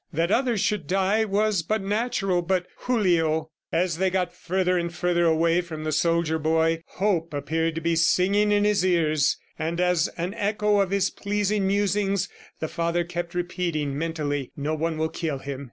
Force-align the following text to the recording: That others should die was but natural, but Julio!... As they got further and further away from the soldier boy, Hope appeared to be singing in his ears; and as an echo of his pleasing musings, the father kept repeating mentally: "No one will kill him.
That 0.11 0.31
others 0.31 0.61
should 0.61 0.87
die 0.87 1.25
was 1.25 1.61
but 1.61 1.79
natural, 1.83 2.41
but 2.41 2.65
Julio!... 2.75 3.51
As 3.71 3.99
they 3.99 4.09
got 4.09 4.33
further 4.35 4.75
and 4.75 4.91
further 4.91 5.25
away 5.25 5.61
from 5.61 5.83
the 5.83 5.91
soldier 5.91 6.39
boy, 6.39 6.81
Hope 6.97 7.35
appeared 7.35 7.75
to 7.75 7.81
be 7.81 7.95
singing 7.95 8.51
in 8.51 8.63
his 8.63 8.83
ears; 8.83 9.37
and 9.59 9.79
as 9.79 10.07
an 10.17 10.33
echo 10.33 10.79
of 10.79 10.89
his 10.89 11.11
pleasing 11.11 11.67
musings, 11.67 12.29
the 12.59 12.67
father 12.67 13.03
kept 13.03 13.35
repeating 13.35 13.95
mentally: 13.95 14.51
"No 14.57 14.73
one 14.73 14.97
will 14.97 15.07
kill 15.09 15.37
him. 15.37 15.59